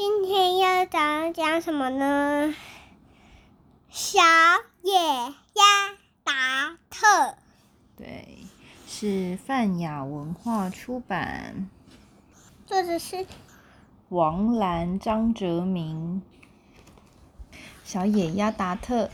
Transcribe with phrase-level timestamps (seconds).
[0.00, 2.54] 今天要讲讲什么呢？
[3.90, 4.20] 小
[4.84, 5.64] 野鸭
[6.22, 7.34] 达特，
[7.96, 8.44] 对，
[8.86, 11.68] 是泛雅文化出版，
[12.64, 13.26] 作者是
[14.08, 16.22] 王兰、张哲明。
[17.82, 19.10] 小野鸭达特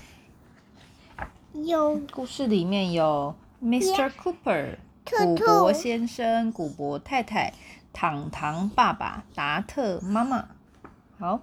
[1.55, 4.11] 有故事里面有 Mr.
[4.11, 4.77] Cooper、
[5.07, 7.55] 兔兔古博先生、古博太太、
[7.95, 10.49] 糖糖爸爸、达特妈妈。
[11.17, 11.43] 好，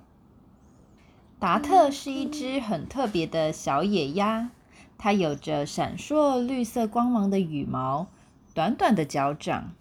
[1.40, 4.52] 达特是一只很特别的小野鸭，
[4.98, 8.08] 它有着闪烁绿色光芒的羽毛，
[8.54, 9.72] 短短的脚掌，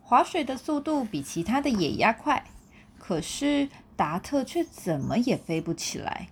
[0.00, 2.44] 划水的速度比其他的野鸭快。
[2.98, 6.28] 可是达特却怎么也飞不起来，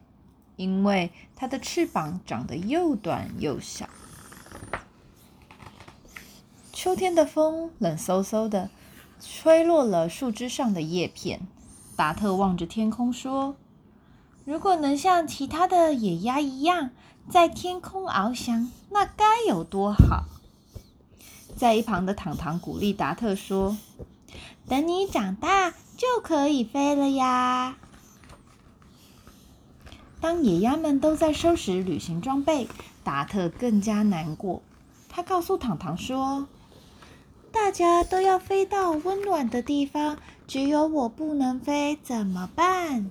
[0.55, 3.88] 因为它的翅膀长得又短又小。
[6.72, 8.70] 秋天的风冷飕飕的，
[9.20, 11.41] 吹落了树枝上的叶片。
[12.01, 13.56] 达特望着天空说
[14.47, 16.92] ：“如果能像其他的野鸭一样
[17.29, 20.25] 在天空翱翔，那该有多好！”
[21.55, 23.77] 在一旁的糖糖鼓励达特说
[24.67, 27.77] ：“等你长大就可以飞了呀！”
[30.23, 32.67] 当野鸭们都在收拾旅行装备，
[33.05, 34.62] 达特更加难过。
[35.11, 36.48] 他告诉糖糖说
[37.53, 43.11] ：“大家都要飞到温暖的地方，只有我不能飞，怎么办？”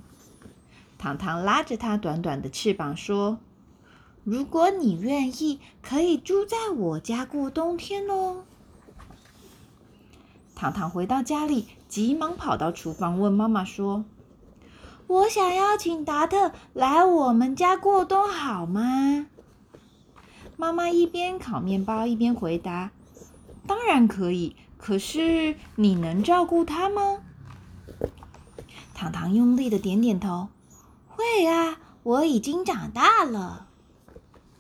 [0.98, 3.38] 糖糖拉着它短短的翅膀说
[4.26, 8.44] ：“如果你愿意，可以住在我家过冬天哦。”
[10.56, 14.04] 糖糖回到家里，急忙跑到厨房问妈妈说
[15.08, 19.28] ：“我想邀请达特来我们家过冬，好吗？”
[20.58, 22.92] 妈妈一边烤面包一边回答
[23.70, 27.20] ：“当然可以，可是你能照顾它吗？”
[28.96, 30.50] 糖糖用力的点点头
[31.08, 33.68] ：“会啊，我已经长大了。”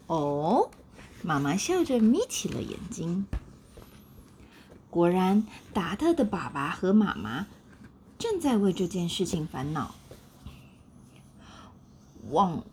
[0.06, 0.70] 哦，
[1.24, 3.26] 妈妈笑着眯起了眼睛。
[4.92, 5.44] 果然，
[5.74, 7.48] 达特的爸爸和妈妈
[8.20, 9.96] 正在为这件事情烦恼。
[12.30, 12.64] 往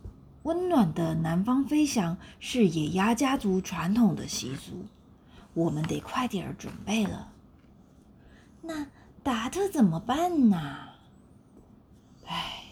[0.43, 4.85] 温暖的南方飞翔是野鸭家族传统的习俗，
[5.57, 7.31] 我们得快点儿准备了。
[8.61, 8.85] 那
[9.23, 10.77] 达特怎么办呢？
[12.27, 12.65] 唉，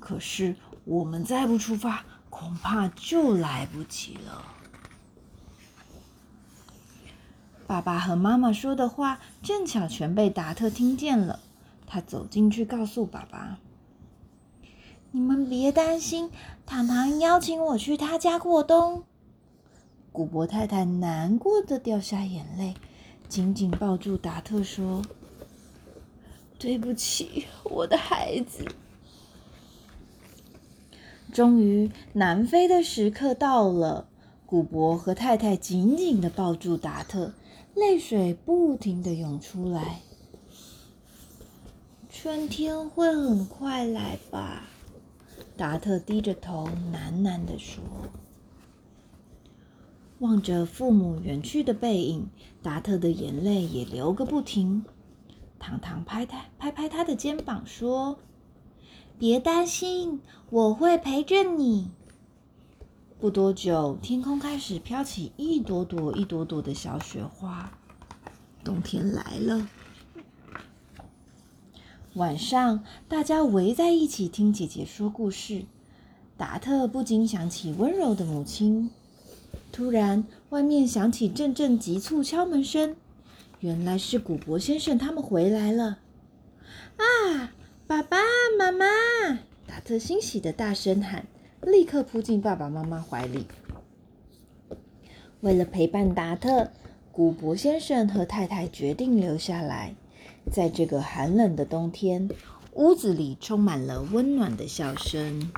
[0.00, 4.42] 可是我们再不出发，恐怕就来不及了。
[7.66, 11.40] 爸爸和妈妈说的话正巧全被达特听见了。
[11.86, 13.58] 他走进去，告诉爸爸
[15.12, 16.30] ：“你们别担心，
[16.64, 19.04] 糖糖邀请我去他家过冬。”
[20.18, 22.74] 古博太太难过的掉下眼泪，
[23.28, 25.00] 紧紧抱住达特说
[26.58, 28.66] ：“对不起，我的孩子。”
[31.32, 34.08] 终于，南飞的时刻到了。
[34.44, 37.32] 古博和太太紧紧的抱住达特，
[37.76, 40.00] 泪水不停的涌出来。
[42.10, 44.64] 春天会很快来吧？
[45.56, 47.80] 达特低着头喃喃地说。
[50.20, 52.28] 望着父母远去的背影，
[52.62, 54.84] 达特的眼泪也流个不停。
[55.60, 58.18] 糖糖拍他拍拍他的肩膀说
[59.18, 60.20] ：“别担心，
[60.50, 61.90] 我会陪着你。”
[63.20, 67.72] 不多久，天空开始飘起一朵朵、一朵朵的小雪花，
[68.64, 69.68] 冬天来了。
[72.14, 75.64] 晚上，大家围在一起听姐姐说故事。
[76.36, 78.90] 达特不禁想起温柔的母亲。
[79.78, 82.96] 突然，外面响起阵阵急促敲门声，
[83.60, 86.00] 原来是古博先生他们回来了。
[86.96, 87.52] 啊，
[87.86, 88.18] 爸爸
[88.58, 88.84] 妈妈！
[89.68, 91.28] 达特欣喜的大声喊。
[91.62, 93.46] 立刻扑进爸爸妈妈怀里。
[95.42, 96.72] 为了陪伴达特，
[97.12, 99.94] 古博先生和太太决定留下来。
[100.50, 102.28] 在这个寒冷的冬天，
[102.74, 105.52] 屋子里充满了温暖的笑声。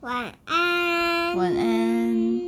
[0.00, 2.47] 晚安，晚安。